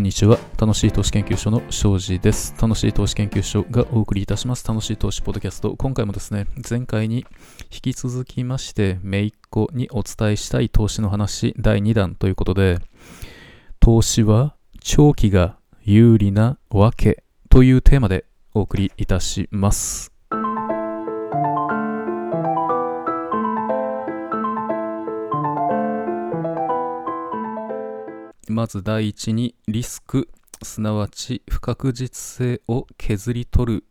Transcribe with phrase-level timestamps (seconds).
[0.00, 0.38] こんにちは。
[0.58, 2.54] 楽しい投資研究所の庄司です。
[2.58, 4.66] 楽しい投資研究所がお送りいたします。
[4.66, 5.76] 楽しい投資ポッドキャスト。
[5.76, 7.26] 今回もですね、前回に
[7.70, 12.78] 引き続きまして、めいっ子にお伝えしたい投資の話第2弾ということで、
[13.78, 20.19] 投資は長期が有利なわけというテーマでお送りいたします。
[28.50, 30.28] まず第一にリスク、
[30.60, 33.84] すなわち不確実性を削り取る。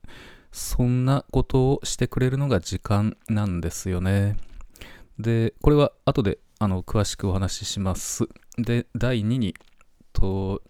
[0.51, 4.35] そんなことをしてくれるのが時間なんですよね。
[5.17, 8.27] で、これは後であの詳しくお話しします。
[8.57, 9.55] で、第2に、
[10.11, 10.61] と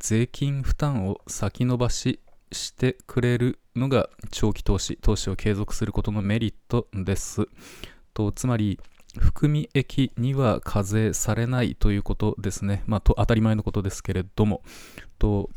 [0.00, 2.20] 税金負担を先延ばし
[2.52, 7.48] してくれるのが長期投資、投資を継続することのメリットです。
[8.14, 8.80] とつまり、
[9.18, 12.82] 含み益には課税されないということですね。
[12.86, 14.62] まあ、と当たり前のことですけれども、
[15.18, 15.50] と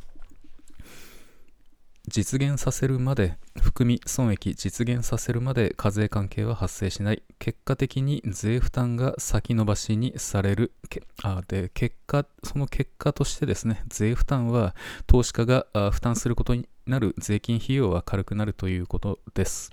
[2.08, 7.22] 実現させるまで、含み損益実現させるまで課税関係は発生しない。
[7.38, 10.74] 結果的に税負担が先延ばしにされる。
[11.22, 19.72] あで結果、その結果としてですね、税負担は投資家が負担することになる税金費用は軽くなるということです。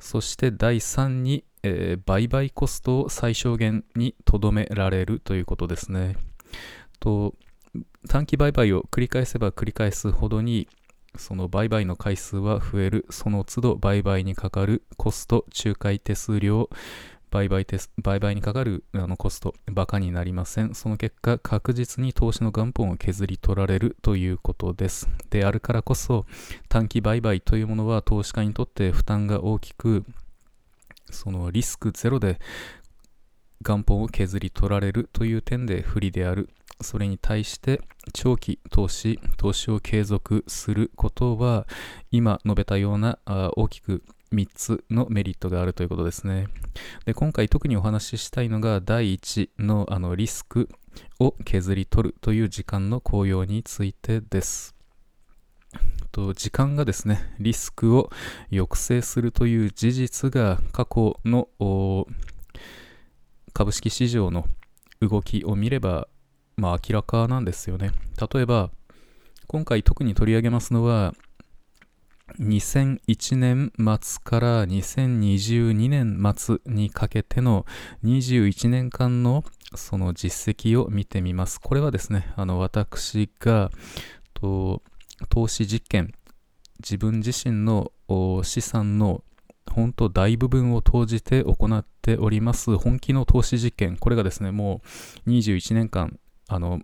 [0.00, 6.16] そして第3に、えー、売買コストを最小限にとどめられるということですね。
[7.00, 7.34] と
[8.08, 10.68] 短期売買を繰り返せば繰り返すほどに
[11.16, 16.68] その売買の回数は増えるその都度売買にかかるコスト仲介手数料
[17.30, 20.74] 売買テス売買にかかるあのコスト、バカになりません。
[20.74, 25.08] その結果、確実に投資の元本を削り取られるということです。
[25.30, 26.24] であるからこそ、
[26.68, 30.04] 短期売買というものは投資家にとって負担が大きく、
[31.10, 32.40] そのリスクゼロで
[33.60, 36.50] 元本を削り取られるという点で不利である。
[36.80, 37.80] それに対して
[38.12, 41.66] 長期投資、投資を継続することは
[42.12, 46.48] 今述べたような大きく3つのメリットがあるということですね。
[47.04, 50.68] で今回特にお話ししたいのが第1のあのリスク
[51.18, 54.77] を削り取るという時間の効用についてです。
[56.12, 58.10] と時間がですね、リスクを
[58.50, 61.48] 抑制するという事実が過去の
[63.52, 64.46] 株式市場の
[65.00, 66.08] 動きを見れば、
[66.56, 67.92] まあ明らかなんですよね。
[68.32, 68.70] 例えば、
[69.46, 71.14] 今回特に取り上げますのは、
[72.38, 77.64] 2001年末から2022年末にかけての
[78.04, 81.60] 21年間のその実績を見てみます。
[81.60, 83.70] これはですね、あの私が
[84.34, 84.82] と
[85.28, 86.12] 投資実験、
[86.80, 87.92] 自分自身の
[88.42, 89.22] 資産の
[89.70, 94.80] 本当大部分を投じて行っております本気の投資実験、これがですね、も
[95.26, 96.18] う21年間、
[96.48, 96.80] あの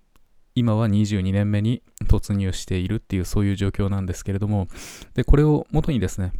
[0.55, 4.69] 今は22年目に突入しているっていうそういう状況なんですけれども、
[5.15, 6.33] で、これを元にですね、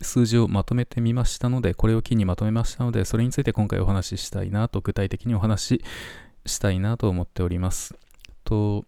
[0.00, 5.84] 数字をまとめてみましたので、これを機にまとめましたので、それについて今回お話ししたいなと、具体的にお話し
[6.46, 7.94] したいなと思っております。
[8.44, 8.84] と、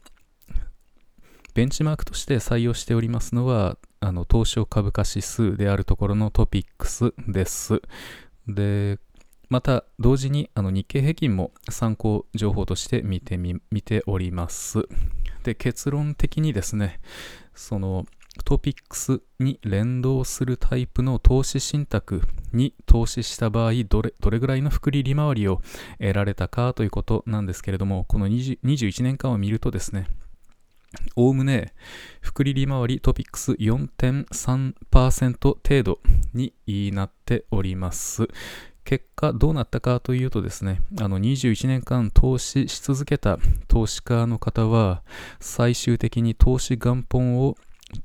[1.58, 7.82] ベンチマークとして採用しておりますのは、あの、東証株価指数であるところのトピックスです。
[8.46, 9.00] で、
[9.48, 14.86] また同時にあの日経平均も参考情報として見てみ見ております。
[15.42, 17.00] で結論的にですね
[17.54, 18.04] その
[18.44, 25.62] トピックスに連動するタイプの投資信託に投資した場合どれどれぐらいの複利利回りを
[25.98, 30.08] 得られたかということなんですけれどもこの21年間を見るとですね
[31.16, 31.74] おおむね、
[32.20, 36.00] 複利利回りトピックス4.3%程度
[36.32, 36.52] に
[36.92, 38.28] なっております。
[38.84, 43.38] 結果どうなったかというとですね、あの21年間投資し続けた
[43.68, 45.02] 投資家の方は、
[45.40, 47.56] 最終的に投資元本を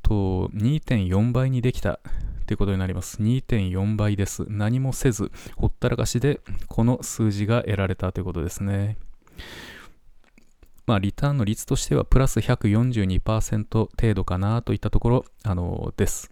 [0.02, 2.00] と2.4倍にできた
[2.48, 3.22] ということになります。
[3.22, 4.46] 2.4倍です。
[4.50, 8.98] 何もせず、ほったらかしでこの数字が得られたということですね。
[10.86, 16.32] まあ、リターンの率としてはプラス142%程度かなといったところ、あのです。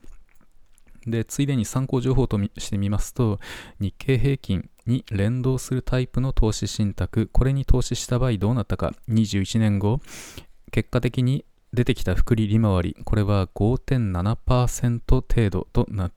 [1.08, 3.40] で、ついでに参考情報としてみますと、
[3.80, 10.00] 日経平均に連動するタイプの投資信託、これに投資した場合どうなったか、21年後、
[10.72, 16.12] 結果的に出てきた複利利回り、これは5.7%程度とな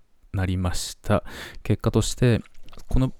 [0.47, 1.25] りました。
[1.63, 2.43] 結果として、
[2.89, 3.13] この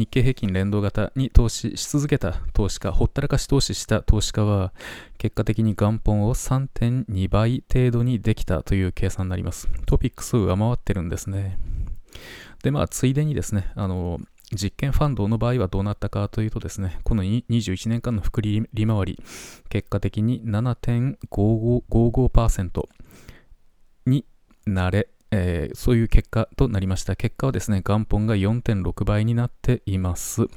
[0.00, 4.72] 日経平均連動型に投資し続けた投資家、ほったらかし投資した投資家は、
[5.18, 9.68] 結果的に元本を3.2倍程度にできたという計算になります。
[9.84, 11.58] トピックスを上回ってるんですね。
[12.62, 14.20] で、まあ、ついでにですね、あの、
[14.52, 19.22] 実験ファンドの場合はどうなったかというとですね、この21年間の複利利回り、
[19.68, 22.88] 結果的に7.55%
[24.06, 24.24] に
[24.64, 27.16] なれ、えー、そういう結果となりました。
[27.16, 30.48] 結果はですね、元本が4.6倍になっています。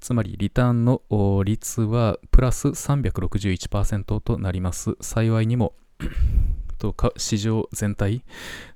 [0.00, 1.02] つまり、リターンの
[1.44, 4.96] 率はプラス361%となります。
[5.00, 5.74] 幸いにも
[6.78, 8.22] と市場全体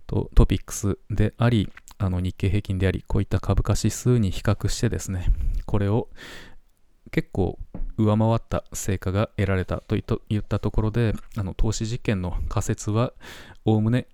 [0.06, 5.26] とトピックスであり、あの日経平均であり、こういった株価指数に比較してですね、
[5.66, 6.08] これを
[7.10, 7.58] 結構
[7.96, 13.12] 上回った成果が得られたといったところで、あの投資実験の仮説は
[13.64, 14.06] おおむね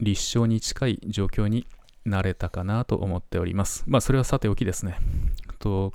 [0.00, 1.66] 立証に近い状況に
[2.04, 3.84] なれたかなと思っております。
[3.86, 4.98] まあそれはさておきですね。
[5.58, 5.92] と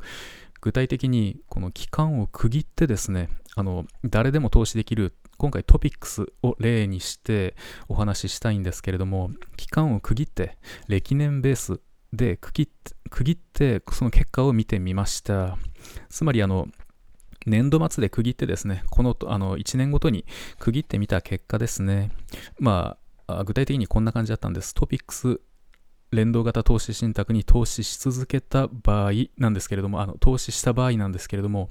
[0.61, 7.55] 具体的にこの期間を区切ってですね、あの誰でも投資できる今回トピックスを例にして
[7.87, 10.57] お話ししたいんですけれども、期間を区切って、
[10.87, 11.79] 歴年ベース
[12.11, 15.57] で区切って区切ってその結果を見てみました。
[16.09, 16.67] つまりあの、
[17.45, 20.25] 年度末で区切ってですね、このあの1年ごとに
[20.59, 22.11] 区切ってみた結果ですね、
[22.59, 23.08] まあ、
[23.45, 24.73] 具体的にこんな感じだったんです。
[24.73, 25.39] トピックス
[26.11, 31.69] 連動型投資信託に投資し続けた場合なんですけれども、あの投資した場合なんですけれども、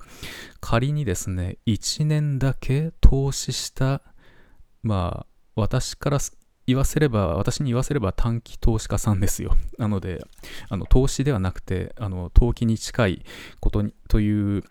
[0.61, 4.03] 仮にですね、1年だけ投資した、
[4.83, 5.27] まあ、
[5.57, 6.19] 私から
[6.67, 9.57] 言わせれば、私に言わせれば短期投資家さんですよ。
[9.77, 10.25] なので、
[10.69, 13.25] あの投資ではなくて、あの投機に近い
[13.59, 14.63] ことにという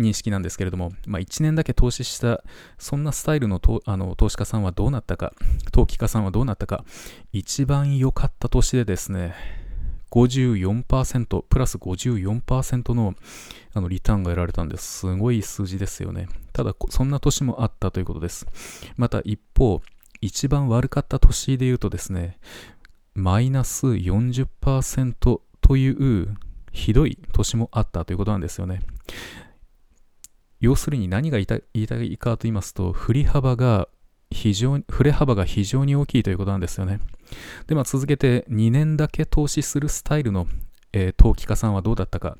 [0.00, 2.42] 認識なんですけれども、まあ、1年だけ投資した、
[2.78, 5.32] そんなスタイルのあの投資家さんはどうなったか、
[5.72, 6.84] 投機家さんはどうなったか、
[7.32, 9.34] 一番良かった年でですね、
[10.10, 13.14] 54%、プラス54%の
[13.72, 15.00] あのリターンが得られたんです。
[15.00, 16.28] すごい数字ですよね。
[16.52, 18.46] ただ、そんな年もあったということです。
[18.96, 19.80] また一方、
[20.20, 22.38] 一番悪かった年で言うとですね、
[23.14, 26.36] マイナス40%という
[26.72, 28.82] ひどい年もあったということなんですよね。
[30.60, 31.42] 要するに何が言
[31.74, 33.88] いたいかと言いますと、振り幅が
[34.30, 37.00] 非常に、振れ幅が非常に大きいということなんですよね。
[37.66, 40.46] で、まあ続けて2年だけ投資するスタイルの、
[40.92, 42.36] えー、投機家さんはどうだったか。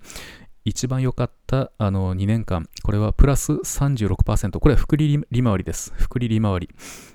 [0.64, 4.58] 一番良かったあの2年間、これはプラス36%。
[4.58, 5.92] これは複利利回りです。
[5.96, 6.70] 複利利回り。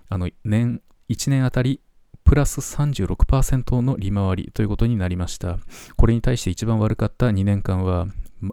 [0.09, 1.79] あの年、1年あたり
[2.23, 5.59] プラス36%の利回りということになりました。
[5.95, 8.07] これに対して一番悪かった2年間は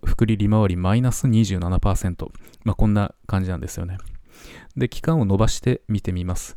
[0.05, 2.31] 複利利回りマイナス27%。
[2.65, 3.99] まあ、こんな感じなんですよね。
[4.77, 6.56] で、期間を伸ばして見てみます。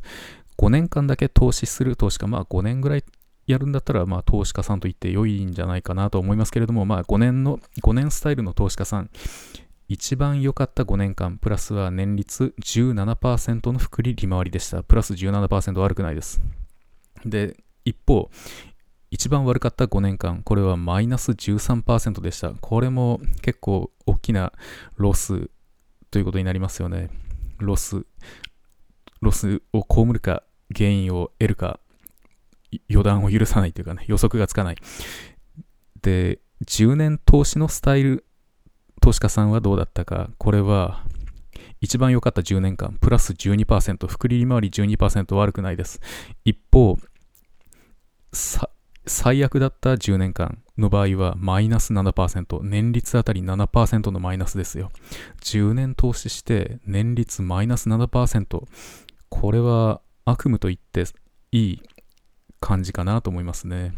[0.58, 3.04] 5年間だけ投資する投資家、まあ5年ぐらい
[3.46, 9.10] やるんだったら、まあ投資家さんと言って良いんじゃないかなと思いますけれども、まあ5年の、5年スタイルの投資家さん、
[9.88, 14.82] 一番良かった5年間、プラスは年率17%の複利利回りでした。
[14.82, 16.40] プラス17%悪くないです。
[17.24, 18.30] で、一方、
[19.16, 22.50] 一番悪かった5年間、これはマイナス13%でした。
[22.50, 24.52] これも結構大きな
[24.96, 25.48] ロス
[26.10, 27.08] ということになりますよね。
[27.56, 28.04] ロス、
[29.22, 30.42] ロスを被るか、
[30.76, 31.80] ゲインを得るか、
[32.88, 34.76] 予断を許さないというかね、予測がつかない。
[36.02, 38.26] で、10年投資のスタイル、
[39.00, 41.02] 投資家さんはどうだったか、これは、
[41.80, 46.02] 一番良かった10年間、プラス12%、複利利回り12%悪くないです。
[46.44, 46.98] 一方、
[49.06, 54.90] 最悪だった10年間の場合はマイナス7%、年率あたり7%のマイナスですよ。
[55.42, 58.64] 10年投資して年率マイナス7%。
[59.28, 61.04] これは悪夢と言って
[61.52, 61.82] いい
[62.60, 63.92] 感じかなと思いますね。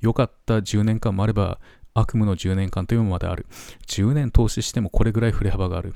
[0.00, 1.60] 良かった10年間もあれば
[1.94, 3.46] 悪夢の10年間というのもまである。
[3.86, 5.94] 10年投資してもこれぐらい振れ幅がある。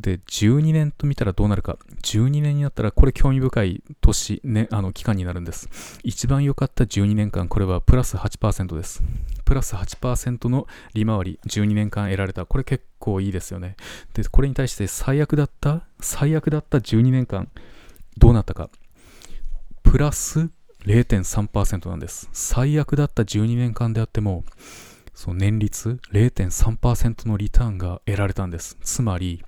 [0.00, 1.78] で、12年と見たらどうなるか。
[2.02, 6.00] 12年になったら、これ興味深い年、ね、あの、期間になるんです。
[6.04, 9.02] 一番良かった12年間、これはプラス8%です。
[9.44, 12.46] プラス8%の利回り、12年間得られた。
[12.46, 13.76] これ結構いいですよね。
[14.14, 17.48] で、これに対して最悪だった、最悪だった12年間、
[18.16, 18.70] どうなったか。
[19.82, 20.50] プラス
[20.84, 22.28] 0.3%なんです。
[22.32, 24.44] 最悪だった12年間であっても、
[25.14, 28.76] その年率0.3%のリターンが得られたんです。
[28.82, 29.42] つまり、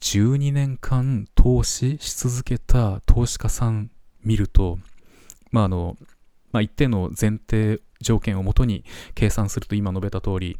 [0.00, 3.90] 12年間投資し続けた投資家さん
[4.24, 4.78] 見ると、
[5.50, 5.96] まああの、
[6.52, 10.58] まあ、一定の前提条件をもとに計算すると今述べた通り、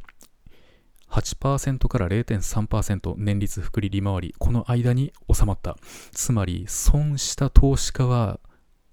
[1.11, 5.77] 8%から0.3%年率複利利回り、この間に収まった。
[6.13, 8.41] つまり、損した投資家は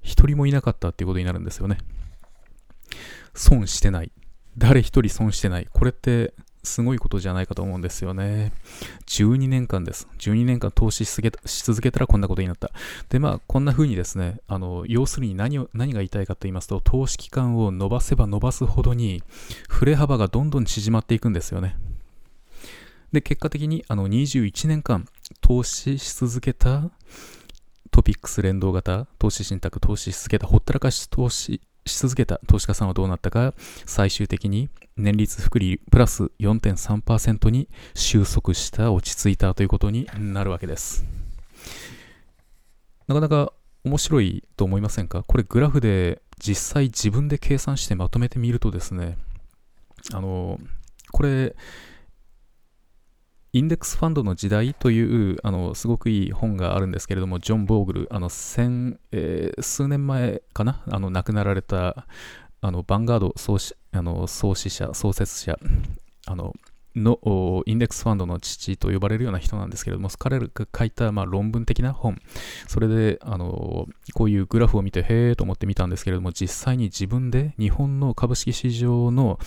[0.02, 1.78] 一人もいなかったっていうことになるんですよね。
[3.34, 4.12] 損してない。
[4.58, 5.68] 誰一人損してない。
[5.72, 6.34] これって
[6.66, 8.52] すごいことじゃないかと思うんですよね。
[9.08, 10.08] 12年間です。
[10.20, 12.72] 12年間投資し続けたらこんなことになった。
[13.10, 19.24] で、まあ、こんな風にですね、あの、要するに何を、何が言いたいかと言いますと、投資期間を伸ばせば伸ばすほどに、
[19.70, 21.78] 振れ幅がどんどん縮まっていくんですよね。
[23.12, 25.08] で、結果的に、あの、21年間
[25.42, 26.90] 投資し続けた
[27.92, 33.54] トピックス連動型、投資信託、投資し続けた、ほったらかし投資し続けた投資家さんはどうなったか、
[33.86, 41.06] 最終的に年率複利プラス4.3%に収束した、落ち着いたということになるわけです。
[43.08, 45.24] なかなか面白いと思いませんか？
[45.24, 49.18] これグラフで実際自分で計算してまとめてみるとですね、
[50.12, 50.60] あの、
[51.12, 51.56] これ、
[53.56, 62.06] インデックスファンドの時代というあのすごくいい本があるんですけれども、ジョン・ボーグル、あの千えー、数年前かな、あの亡くなられた
[62.60, 65.58] あのバンガード創始あの創始者、創設者
[66.26, 66.54] あの
[66.98, 70.48] のインデックスファンドの父と呼ばれるような人なんですけれども、彼が
[70.78, 72.18] 書いた、まあ、論文的な本、
[72.68, 79.40] それであのこういうグラフを見て、へえと思って見たんですけれども、実際に自分で日本の株式市場の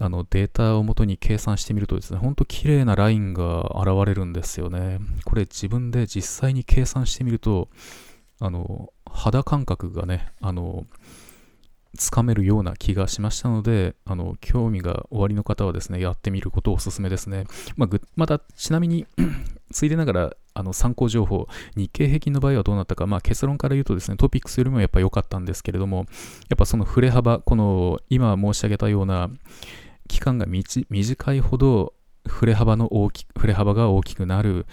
[0.00, 4.98] あのデータをもとに計算してみるとですね、ほんと綺麗なラインが現れるんですよね。
[5.24, 7.68] これ自分で実際に計算してみると、
[8.40, 10.86] あの、肌感覚がね、あの、
[11.98, 17.44] つかめるような気がしましたので、あの、興味がおありの方はですね、やってみることをお勧めですね。
[17.76, 19.06] まあ、また、ちなみに
[19.70, 26.06] ついでながら、あの参考情報、日経平均の場合はどうなったか、まあ、結論から言うとですね、トピックスよりもやっぱ良かったんですけれども、
[26.48, 29.28] やっぱその振れ幅、この今申し上げたような、
[30.10, 31.94] 期間が短いほど
[32.26, 34.66] 振れ幅の大き振れ幅が大きくなる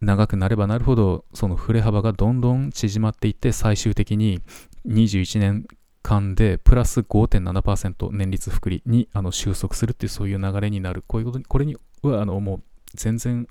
[0.00, 4.40] 長くなればなるほどその振れ幅がどんどん縮まっていって最終的に
[4.86, 5.66] 21年
[6.02, 11.02] 間でプラス5.7%年率複利にあの収束するっていうそういう流れになる。
[11.06, 12.62] こういうことにこれにはあのもう
[12.94, 13.48] 全然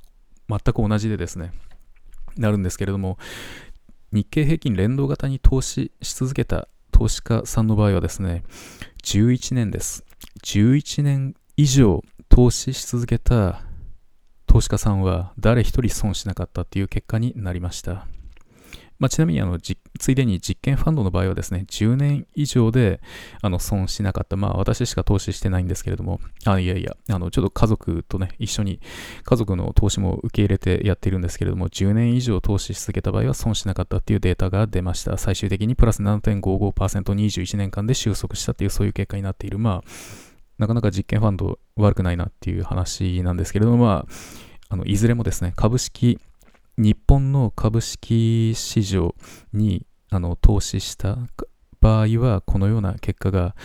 [0.48, 1.52] 全く同じでですね
[2.38, 3.18] なるんですけれども
[4.12, 8.44] 日経平均連動型に投資し続けた投資家さんの場合はですね
[9.04, 10.06] 11年です。
[10.44, 13.62] 11年以上投資し続けた
[14.46, 18.08] 投資家さんは誰一人損しなかったという結果になりました。
[18.98, 23.02] まあ、ちなみにあのついでに実験ファンドの場合はですね、10年以上で
[23.42, 28.80] あの損しなかった、まあ私しか投資してないんですけれども、あいやいや、あのちょっと家族とね、一緒に
[29.24, 35.18] 家族の投資も受け入れてやっているんですけれども、10年以上投資し続けた場合は損しなかったっていうデータが出ました。
[35.18, 39.60] 最終的にプラス7.55%、21年間で収束したっていうそういう結果になっている。
[39.60, 44.14] まあなかなか実験ファンド悪くないなっていう話なんですけれども、まあ、
[44.70, 46.20] あのいずれもですね、株式、
[46.78, 49.16] 日本の株式市場
[49.54, 51.18] にあの投資した
[51.82, 53.56] 場合は、このような結果が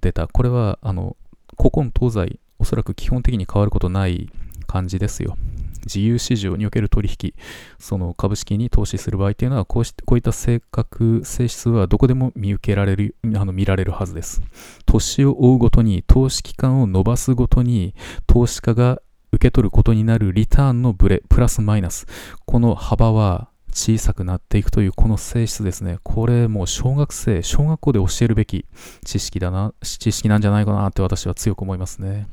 [0.00, 0.28] 出た。
[0.28, 1.16] これは、あの、
[1.56, 4.30] 古今東西、おそらく基本的に変わることない
[4.66, 5.36] 感じですよ。
[5.84, 7.34] 自由市場における取引、
[7.78, 14.42] その株式に投資する場合っていうのは、こうしこういった性格、性質はどこでも見受けられる、あの見られるはずです。
[14.86, 17.94] 年を追うごとに、投資期間を伸ばすごとに、
[18.26, 19.00] 投資家が
[19.34, 22.06] 受け取ることになるリターンのブレ、プラスマイナス、
[22.46, 25.98] この幅は小さくなっていくというこの性質ですね。
[26.02, 28.66] これもう小学生、小学校で教えるべき
[29.04, 32.28] 知識だな、知識なんじゃないかなって私は強く思いますね。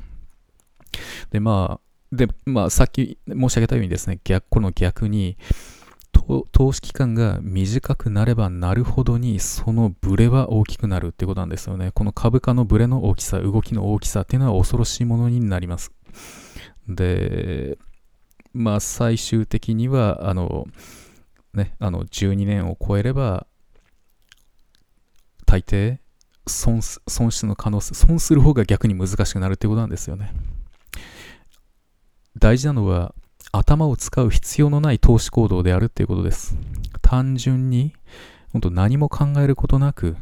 [1.30, 5.36] で、まあ、で、まあ、さっき申し上げたようにですね、逆、この逆に、
[6.52, 11.90] 投資期間が短くなればなるほどに、そのブレは大きくなるってことなんですよね。
[11.92, 15.90] この株価のブレの大きさ、動きの大きさっていうのは恐ろしいものになります。
[16.88, 17.78] で、
[18.52, 20.66] まあ、最終的には、あの、
[21.54, 23.46] ね、あの、12年を超えれば、
[25.46, 25.98] 大抵
[26.46, 30.32] 損、損失の可能性、損する方が逆に難しくなるってことなんですよね。
[32.38, 33.14] 大事なのは
[33.52, 36.56] 頭を使う必要のない投資行動であるっていうことです。
[37.02, 37.94] 単純に
[38.52, 40.16] 本当何も考えることなく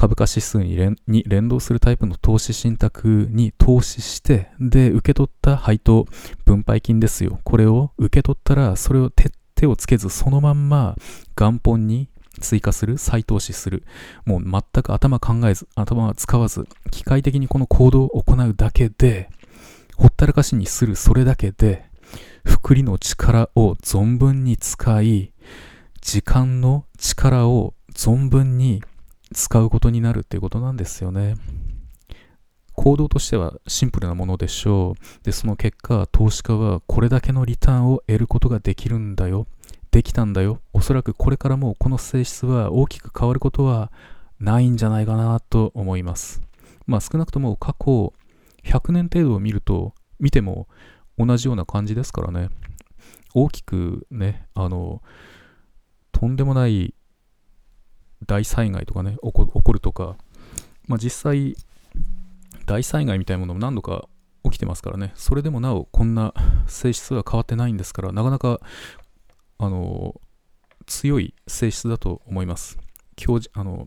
[0.00, 0.94] 株価指数に
[1.26, 6.06] 連動するタイプの投資信託に投資して、で、受け取った配当、
[6.46, 7.38] 分配金ですよ。
[7.44, 10.96] これを受け取ったら、それを手手をつけず、そのまんま
[11.36, 12.08] 元本に
[12.40, 13.84] 追加する、再投資する。
[14.24, 19.28] もう全く頭考えず、頭は使わず、機械的にこの行動を行うだけで、
[19.98, 21.84] ほったらかしにするそれだけで、
[22.42, 25.34] 福利の力を存分に使い、
[26.00, 28.82] 時間の力を存分に
[29.32, 31.36] 使うことになるっていうことなんですよね。
[32.74, 35.24] 行動としてはシンプルなものでしょう。
[35.24, 39.46] で、その結果、投資家はこれだけのリターンを得ることができるんだよ。
[39.90, 40.60] できたんだよ。
[40.72, 43.92] おそらくこれからもこの性質は大きく変わることは
[44.38, 46.40] ないんじゃないかなと思います。
[46.86, 48.14] まあ少なくとも過去
[48.64, 50.68] 100年程度を見ると、見ても
[51.18, 52.48] 同じような感じですからね。
[53.34, 55.02] 大きくね、あの、
[56.12, 56.94] とんでもない
[58.26, 60.16] 大災害とかね、起こるとか、
[60.86, 61.56] まあ、実際、
[62.66, 64.08] 大災害みたいなものも何度か
[64.44, 66.34] 起きてますからね、それでもなお、こんな
[66.66, 68.60] 性質は変わってないんですから、なかなか、
[69.58, 70.20] あの、
[70.86, 72.78] 強い性質だと思います。
[73.16, 73.86] 強あの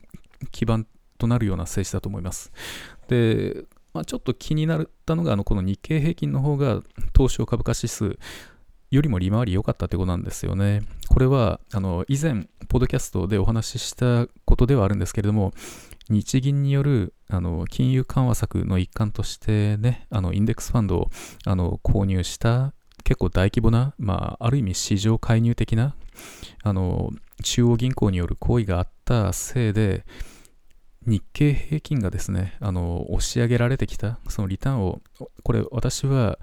[0.51, 0.87] 基盤
[1.17, 2.51] となるような性質だと思います。
[3.07, 6.81] で、まあ、ちょっと気になったのが、あのこの日経平均の方が
[7.15, 8.17] 東証株価指数
[8.95, 10.83] よりも利回り良かったってことなんですよね。
[11.09, 15.51] これは、あの、以前、ポッドキャストでお話ししたことではあるんですけれども、
[16.09, 21.09] 日銀によるあの金融緩和策の一環としてね、あのインデックスファンドを
[21.45, 22.73] あの購入した
[23.03, 25.95] 結構大規模な、まあ、ある意味市場介入的な
[26.61, 30.05] あの中央銀行による行為があったせいで、
[31.05, 35.01] 日経平均がですね、あの押し上げられてきた、そのリターンを、
[35.43, 36.37] これ私は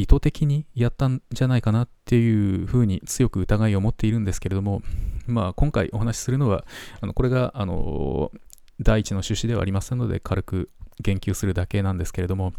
[0.00, 4.80] 意図的にやったんじゃないかなっていうふうに強く疑いを持っているんですけれども、
[5.26, 6.64] まあ、今回お話しするのは、
[7.02, 8.32] あのこれがあの
[8.80, 10.70] 第一の趣旨ではありませんので、軽く
[11.02, 12.54] 言及するだけなんですけれども、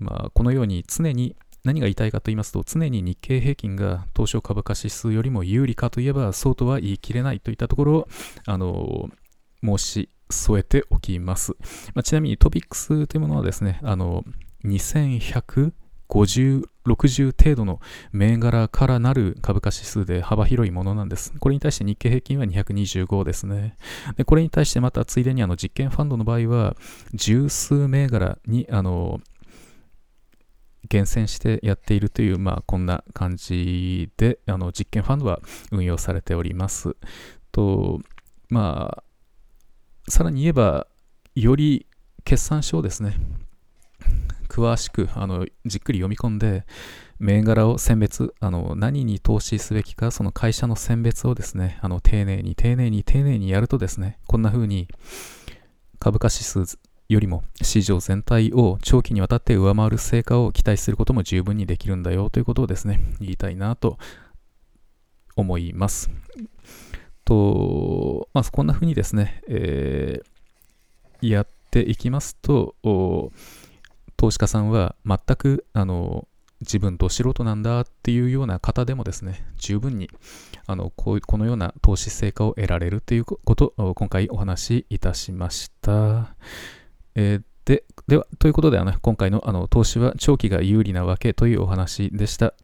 [0.00, 8.08] まあ、このように常に何が言いたいかと言いますと、常に日経平均が東証株価指数よりも有利かといえば、そうとは言い切れないといったところを、
[8.46, 9.08] あの
[9.62, 11.52] 申し添えておきます。
[11.94, 14.24] まあ、ちなみにトピックスというものはですね、あの
[14.64, 15.72] 2100
[16.12, 17.80] 50、60程度の
[18.12, 21.32] 銘柄からなる株価指数で幅広いものなんです。
[21.38, 23.76] これに対して日経平均は225ですね。
[24.16, 26.76] でこれに対してまたついでにあの実験ファンドの場合は
[27.14, 29.20] 十数銘柄にあの
[30.88, 36.96] 厳選してやっているという、まあ、こんな感じであの実験ファンドは運用されております。
[37.52, 38.00] と、
[38.48, 39.02] まあ、
[40.08, 40.86] さらに言えば、
[41.34, 41.86] より
[42.24, 43.16] 決算書をですね、
[44.52, 46.66] 詳しくあのじっくり読み込んで、
[47.18, 54.88] 銘柄を選別、あの何に投資すべきか、その会社の選別をですね、あの丁寧に丁寧に丁寧にやるとですね、こんな風に
[55.98, 56.78] 株価指数
[57.08, 63.96] よりも市場全体を長期にわたって上回る成果を期待することも十分にできるんだよということをですね、言いたいなと
[65.34, 66.10] 思います。
[67.24, 72.74] と、まあ、こんな風にですね、えー、やっていきますと、
[74.22, 76.28] 投資家さんは全くあの
[76.60, 80.08] 自分と素人なんだっていうような方でもですね、十分に
[80.64, 86.36] あのこうこのような投資成果を得られるということを今回お話しいたしました。
[87.16, 92.54] えー、ででは、ということであの今回のあの投資は長期が有利なわけというお話でした。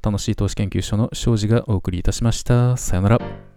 [0.00, 2.78] 楽しい投資研究所の庄司がお送りいたしました。
[2.78, 3.51] さよなら。